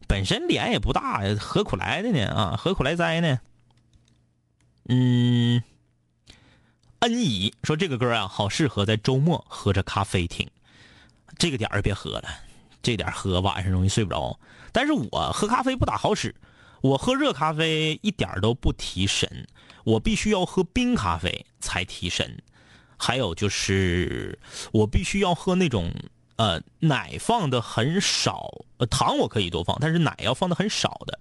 [0.07, 2.25] 本身脸也不大，何苦来的呢？
[2.27, 3.39] 啊，何苦来哉呢？
[4.89, 5.61] 嗯，
[7.03, 10.49] 恩怡说这个歌啊，好适合在周末喝着咖啡听。
[11.37, 12.29] 这个点儿别喝了，
[12.81, 14.39] 这点喝晚上容易睡不着。
[14.71, 16.33] 但是我喝咖啡不大好使，
[16.79, 19.45] 我喝热咖啡一点都不提神，
[19.83, 22.41] 我必须要喝冰咖啡才提神。
[22.97, 24.39] 还有就是，
[24.71, 25.91] 我必须要喝那种
[26.37, 28.49] 呃奶放的很少，
[28.89, 31.19] 糖我可以多放，但是奶要放的很少的。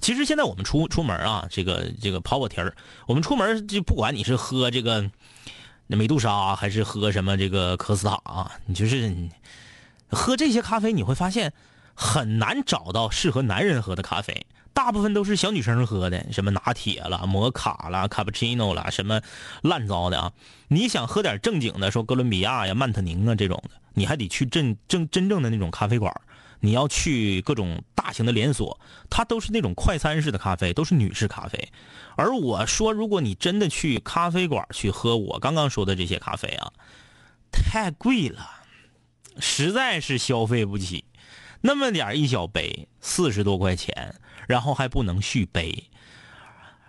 [0.00, 2.76] 其实现在我们出出门啊，这个这个跑跑题儿，
[3.08, 5.10] 我们出门就不管你是喝这个
[5.86, 9.14] 那美杜莎还是喝什么这个科斯塔啊，你就是
[10.08, 11.52] 喝这些咖啡，你会发现
[11.94, 14.46] 很难找到适合男人喝的咖啡。
[14.72, 19.20] 大部分都是小女生喝的，什么拿铁啦、摩卡啦、卡布奇诺啦，什么
[19.62, 20.32] 烂糟的啊！
[20.66, 26.12] 你想喝点正经的，说哥伦比亚呀、曼特宁啊这种的，你还得去真正真正的那种咖啡馆。
[26.64, 31.68] 你要去各种大型的连锁，它都是那种快餐式的咖啡，都是女士咖啡。
[32.16, 36.72] 而我说，如果你真的去咖啡馆去喝我刚刚说的这些咖啡啊，
[37.52, 38.48] 太贵了，
[39.38, 41.04] 实在是消费不起。
[41.60, 44.14] 那么点儿一小杯，四十多块钱，
[44.48, 45.90] 然后还不能续杯。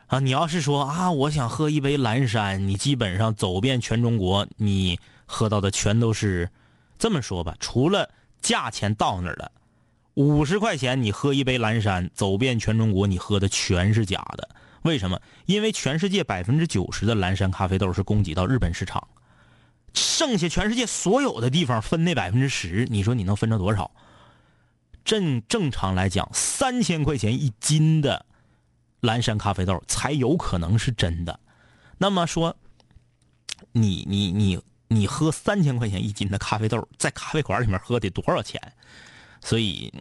[0.07, 6.49] 啊，你要是说啊，我想喝一杯蓝山，你基本上走遍全中国，你喝到的全都是，
[6.97, 8.09] 这么说吧，除了
[8.39, 9.51] 价钱到那儿了，
[10.15, 14.49] 五十块钱你喝一杯蓝山，走遍全中国，你喝的全是假的。
[14.83, 15.19] 为什么？
[15.45, 19.07] 因为全世界百分之九十的蓝山咖啡豆是供给到日本市场，
[19.93, 23.91] 剩下全世界所有的地方分那百分之十，你说你能分着多少？
[25.03, 28.25] 正正常来讲，三千块钱一斤的
[29.01, 31.39] 蓝山咖啡豆才有可能是真的。
[31.97, 32.55] 那么说，
[33.73, 38.61] 你你你你喝三千块钱一斤的咖啡豆，在咖啡馆里面喝得多少钱？
[39.45, 39.93] 所以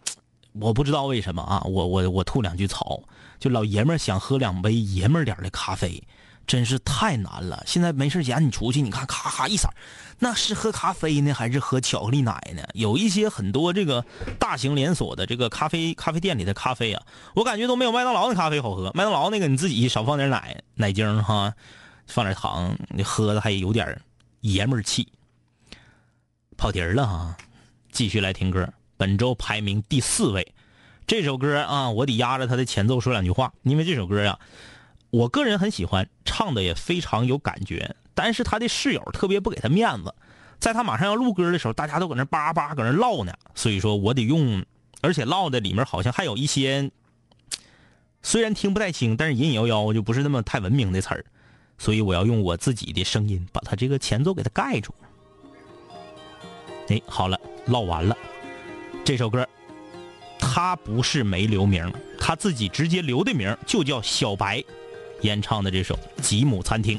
[0.52, 3.02] 我不知道为什么啊，我我我吐两句槽，
[3.38, 6.02] 就老爷们儿想喝两杯爷们儿点的咖啡，
[6.46, 7.62] 真是太难了。
[7.66, 9.68] 现在没事闲，你出去，你看咔咔一色，
[10.18, 12.62] 那是喝咖啡呢，还是喝巧克力奶呢？
[12.72, 14.02] 有一些很多这个
[14.38, 17.02] 大型连锁的这个咖啡咖啡店里的咖啡啊，
[17.34, 18.92] 我感觉都没有麦当劳的咖啡好喝。
[18.94, 21.54] 麦当劳那个你自己少放点奶奶精哈，
[22.06, 24.00] 放点糖，你喝的还有点
[24.40, 25.06] 爷们儿气。
[26.56, 27.36] 跑题儿了哈，
[27.92, 28.72] 继续来听歌。
[28.96, 30.54] 本周排名第四位，
[31.06, 34.38] 这首歌啊，我得压着它的前奏说两句话，因为这首歌呀、
[35.10, 37.96] 我个人很喜欢，唱的也非常有感觉。
[38.14, 40.14] 但是他的室友特别不给他面子，
[40.60, 44.64] 在他马上要录歌的时候，大家都搁那叭叭搁那唠呢，所以说我得用，
[45.00, 46.92] 而且唠的里面好像还有一些，
[48.22, 51.24] 虽然听不太清，但是隐隐约约就不是那么太文明的词儿，
[51.76, 54.94] 所以我要用我自己的声音把他这个前奏给他盖住。
[56.88, 57.36] 哎，好了，
[57.66, 58.16] 唠完了。
[59.04, 59.46] 这首歌，
[60.38, 64.64] 他不是没留名，他自己直接留的名就叫小白，
[65.20, 66.98] 演唱的这首《吉姆餐厅》。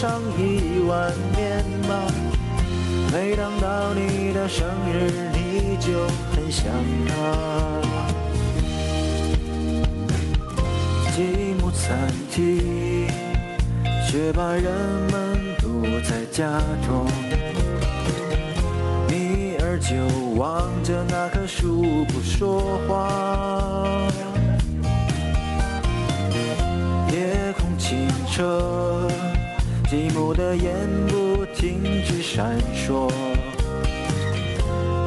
[0.00, 1.96] 上一碗面包。
[3.12, 6.72] 每当到你的生日，你就很想
[7.08, 7.12] 他。
[11.16, 11.98] 积木餐
[12.30, 13.08] 厅，
[14.08, 14.70] 却把人
[15.10, 17.04] 们堵在家中。
[19.08, 19.96] 米尔就
[20.36, 24.06] 望着那棵树不说话。
[27.10, 29.10] 夜空清澈，
[29.90, 30.70] 寂寞的眼
[31.06, 33.10] 不停止闪烁。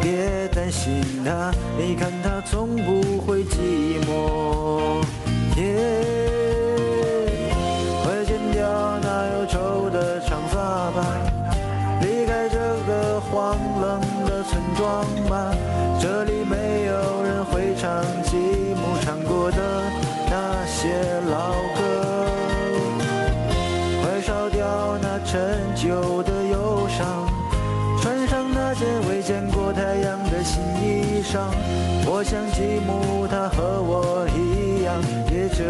[0.01, 5.03] 别担心他，你看他从不会寂寞。
[5.57, 5.63] 耶，
[8.03, 11.05] 快剪掉那忧愁的长发吧，
[12.01, 12.57] 离开这
[12.88, 15.53] 个荒冷的村庄吧。
[16.01, 18.03] 这里没有人会唱
[25.82, 27.27] 旧的忧伤，
[27.99, 31.49] 穿上那件未见过太阳的新衣裳。
[32.05, 35.01] 我想吉姆他和我一样，
[35.32, 35.63] 也这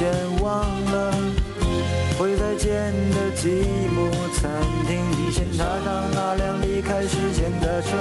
[0.00, 1.14] 把以前忘了。
[2.18, 3.48] 会再见的吉
[3.94, 4.50] 姆餐
[4.86, 7.96] 厅，你先踏上那辆离开时间的车。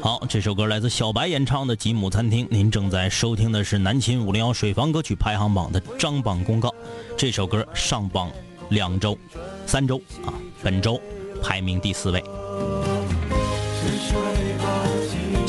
[0.00, 6.74] 好，这首歌来自小白演唱的《吉姆餐厅》，您正在收听的是南秦五零幺水房歌曲排行榜的张榜公告。
[7.16, 8.30] 这首歌上榜
[8.70, 9.16] 两周、
[9.66, 11.00] 三周啊，本周
[11.42, 12.22] 排名第四位。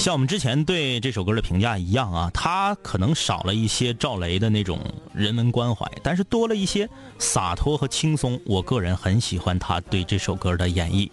[0.04, 4.78] 像我们之前对这首歌的评价一样啊，它可能少了一些赵雷的那种
[5.14, 6.90] 人文关怀，但是多了一些
[7.20, 8.38] 洒脱和轻松。
[8.46, 11.10] 我个人很喜欢他对这首歌的演绎。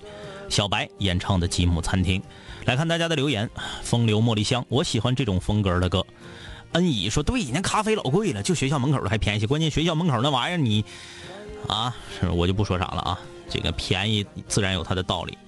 [0.48, 2.20] 小白演唱的《吉姆餐厅》。
[2.64, 3.48] 来看大家的留言，
[3.80, 6.04] 风流茉莉香，我喜欢这种风格的歌。
[6.72, 9.46] 恩乙说：“对，那咖啡老贵了，就学校门口的还便宜。
[9.46, 10.84] 关键学校门口那玩意儿，你
[11.68, 11.94] 啊，
[12.34, 13.20] 我就不说啥了啊。
[13.48, 15.38] 这个便宜自然有它的道理。”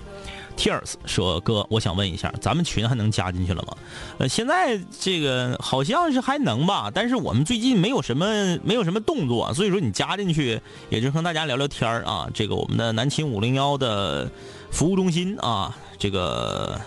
[0.57, 3.77] Tears 说：“哥，我想问一下，咱们群还能加进去了吗？
[4.19, 12.29] 呃，现在这个好像是还能吧，但是我们最近没有什么没有什么动作，所以说你加进去，也就和大家聊聊天啊。
[12.33, 14.31] 这个我们的南秦五零幺的
[14.71, 16.81] 服务中心啊，这个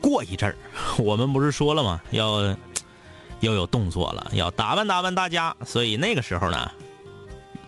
[0.00, 0.56] 过一阵儿，
[0.98, 2.00] 我们不是说了吗？
[2.10, 2.42] 要
[3.40, 6.70] 要有动作了，要打扮打扮大家，所以那个时候呢，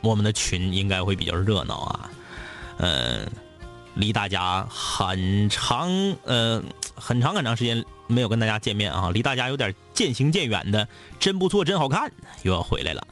[0.00, 2.10] 我们的群应该会比较热闹啊，
[2.78, 3.30] 嗯。”
[3.98, 5.90] 离大家很长，
[6.22, 6.62] 呃，
[6.94, 10.86] 很长很长时间没有跟大家见面啊，离大家有点渐行渐远的，
[11.18, 12.10] 真不错，真好看，
[12.44, 13.04] 又要回来了。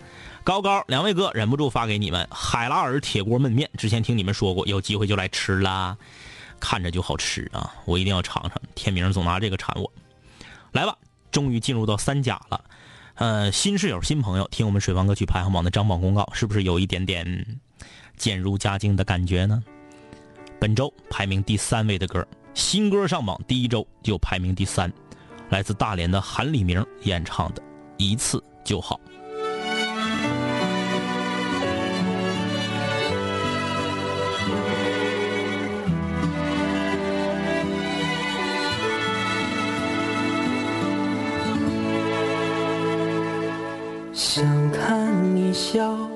[0.44, 5.96] 高高，两位哥忍不住发给你们海拉尔铁锅焖面，之前听你们说过，有机会就来吃啦，
[6.60, 8.52] 看着就好吃啊，我一定要尝尝。
[8.76, 9.90] 天明总拿这个馋我，
[10.70, 10.96] 来吧，
[11.32, 12.64] 终于进入到三甲了，
[13.16, 17.58] 呃，新室友、新朋友听我们水房歌曲排行榜的张榜公告，是不是有一点点
[18.16, 19.64] 渐入佳境的感觉呢？
[20.58, 24.90] 本周排名第三位的歌，新歌上榜第一周就排名第三，
[25.50, 27.62] 来自大连的韩立明演唱的
[27.98, 28.98] 《一次就好》。
[44.14, 46.15] 想看你笑。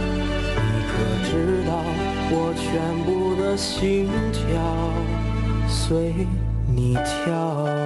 [1.01, 1.71] 可知道？
[2.33, 2.63] 我全
[3.05, 4.39] 部的心跳
[5.67, 6.13] 随
[6.67, 7.80] 你跳。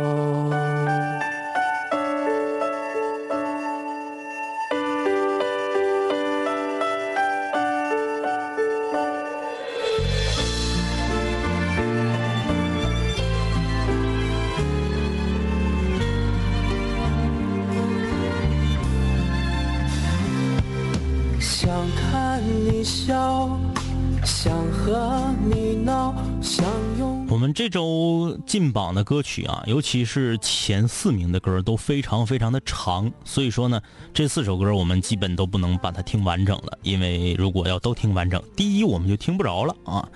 [27.65, 33.81] 这周进榜的歌曲啊，尤其是前四名的歌都非常非常的长，所以说呢，
[34.13, 40.07] 这四首歌我们基本都不能把它听完整了，因为如果要都听完整，第一我们就听不着了啊，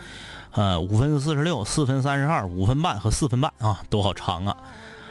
[0.51, 4.55] 呃，五分四十六、四分三十二、五分半和四分半啊，都好长啊。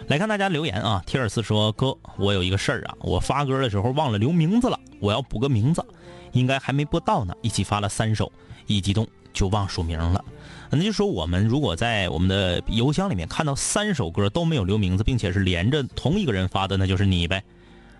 [0.06, 5.84] 来看大家留言啊，提尔斯说：“哥，我有一个事儿啊，我发歌的时候忘了留名字了，我要补个名字，
[6.30, 8.30] 应该还没播到呢，一起发了三首，
[8.68, 9.04] 一激动
[9.38, 10.24] 就忘署名了。”
[10.70, 17.42] 那就说我们如果在我们的邮箱里面看到三首歌都没有留名字，并且是连着同一个人发的，那就是你呗。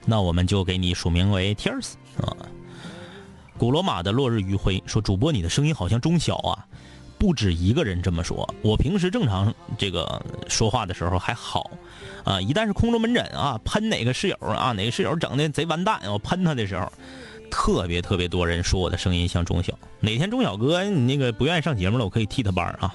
[0.05, 2.36] 那我们就给你署名为 Tears 啊。
[3.57, 6.66] 古罗马的落日余晖说：“主播，你的声音好像中小啊。”
[7.18, 8.49] 不止一个人这么说。
[8.62, 11.68] 我平时正常这个说话的时候还好
[12.22, 16.93] 啊，一旦是空中门诊啊，喷哪个室友啊，哪个室友整的贼完蛋，我喷他的时候。
[17.51, 22.94] 特别特别多人说我的声音像钟晓，哪天钟晓哥你那个不愿意上节目了，我可以替他班啊。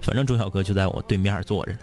[0.00, 1.78] 反正钟晓哥就在我对面坐着呢。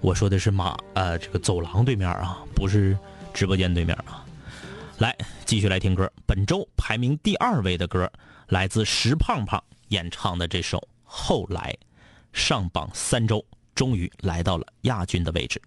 [0.00, 2.96] 我说的是马呃这个走廊对面啊，不是
[3.32, 4.24] 直播间对面啊。
[4.98, 8.10] 来继续来听歌，本周排名第二位的歌
[8.48, 11.76] 来自石胖胖演唱的这首《后来》，
[12.32, 13.44] 上榜三周
[13.74, 15.60] 终于来到了亚军的位置。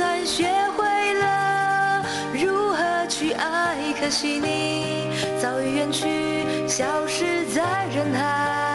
[0.00, 0.46] 算学
[0.78, 8.69] 会了如何去爱，可惜你早已远去，消失在人海。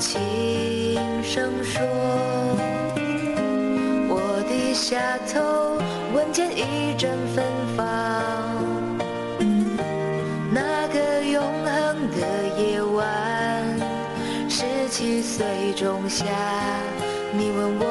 [0.00, 0.18] 轻
[1.22, 1.82] 声说。
[4.08, 4.98] 我低下
[5.30, 5.76] 头，
[6.14, 7.44] 闻见一阵芬
[7.76, 7.84] 芳。
[10.50, 12.16] 那个永恒的
[12.58, 13.04] 夜晚，
[14.48, 15.46] 十七岁
[15.76, 16.24] 仲夏，
[17.32, 17.84] 你问我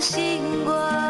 [0.00, 1.09] 星光。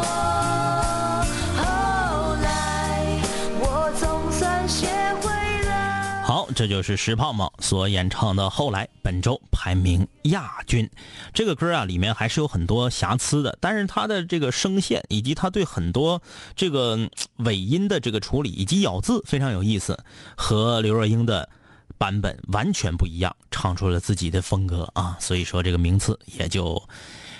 [6.61, 10.87] 这就是石胖胖所演唱的《后来》，本周排名亚军。
[11.33, 16.21] 这个歌啊，里面还是有很多瑕疵的，但是他的这个声线以及他对很多
[16.55, 19.97] 这个尾音的这个处理以及咬字非常有意思，
[20.37, 21.49] 和刘若英的
[21.97, 26.79] 版本完全不一样，唱出了自己的风格啊，所以说这个名次也就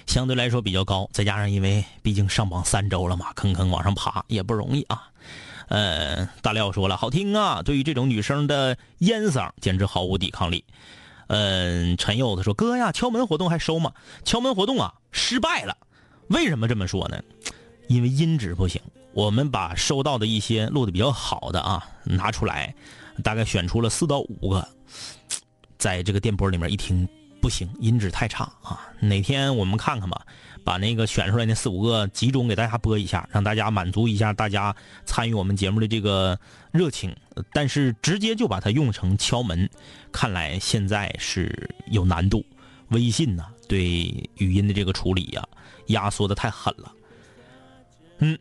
[0.07, 1.07] 相对来说比较高。
[1.13, 5.09] 再加上因为毕竟上榜三周了嘛，坑坑往上爬也不容易啊。
[5.71, 7.61] 呃，大廖说了，好听啊！
[7.63, 10.65] 对于这种女生的烟嗓，简直毫无抵抗力。
[11.27, 13.93] 嗯、陈柚子说，哥呀，敲门活动还收吗？
[14.25, 15.77] 敲门活动啊，失败了。
[16.27, 17.23] 为什么这么说呢？
[17.87, 18.81] 因为音质不行。
[19.13, 22.75] 我们把收到的一些录的比较好的啊拿出来，
[23.23, 24.67] 大概选出了四到五个，
[25.77, 27.07] 在这个电波里面一听
[27.41, 28.91] 不行，音质太差啊。
[28.99, 30.25] 哪天我们看看吧，
[30.63, 36.39] 把那个选出来那四五个集中给大家播一下，让大家满足一下大家参与我们节目的这个
[36.71, 37.15] 热情。
[37.53, 39.69] 但是直接就把它用成敲门，
[40.11, 42.45] 看来现在是有难度。
[42.89, 43.79] 微信呢，对
[44.37, 45.47] 语音的这个处理呀、
[45.87, 46.91] 压缩的太狠了。
[48.19, 48.37] 嗯，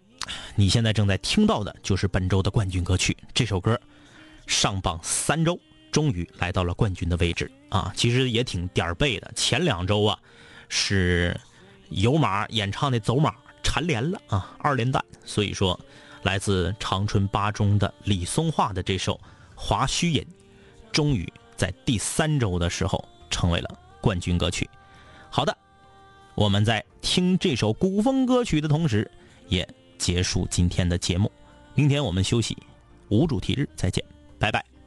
[0.56, 3.80] 你现在正在听到的就是本周的冠军歌曲，这首歌
[4.46, 5.58] 上榜三周，
[5.92, 7.92] 终于来到了冠军的位置啊！
[7.96, 10.18] 其实也挺点儿背的，前两周啊
[10.68, 11.38] 是
[11.90, 15.04] 有马演唱的走马蝉联了啊，二连弹。
[15.24, 15.78] 所以说，
[16.22, 19.14] 来自长春八中的李松化的这首
[19.54, 20.22] 《华胥引》，
[20.90, 23.68] 终于在第三周的时候成为了
[24.00, 24.68] 冠军歌曲。
[25.30, 25.56] 好的，
[26.34, 29.08] 我们在听这首古风歌曲的同时，
[29.48, 29.68] 也
[29.98, 31.30] 结束今天的节目。
[31.74, 32.56] 明天我们休息，
[33.08, 34.04] 无主题日再见，
[34.38, 34.79] 拜拜。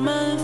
[0.00, 0.35] 木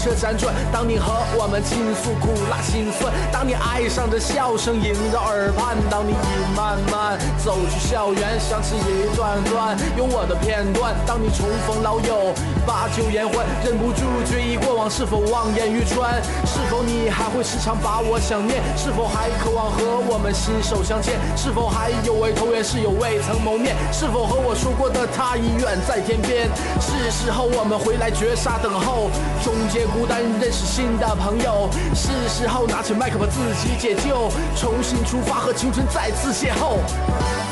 [0.00, 12.32] 车辗转，当你和我们倾诉苦辣心酸，当你爱上这笑声萦绕耳畔，当你已慢慢走出校园，想起一段段有我的片段，当你重逢老友，
[12.66, 16.22] 把酒言欢，忍不住追忆过往，是否望眼欲穿？
[16.46, 18.62] 是否你还会时常把我想念？
[18.76, 21.18] 是否还渴望和我们心手相牵？
[21.36, 23.74] 是否还有位投缘室友未曾谋面？
[23.92, 26.48] 是否和我说过的他已远在天边？
[26.80, 29.10] 是时候我们回来绝杀等候，
[29.42, 31.68] 终结孤单，认识新的朋友。
[31.94, 37.49] 是时候拿起麦克把自己解救，重新出发和青春再次邂逅。